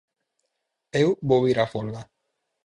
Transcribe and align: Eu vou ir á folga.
Eu 1.03 1.09
vou 1.29 1.41
ir 1.51 1.57
á 1.63 1.65
folga. 1.73 2.01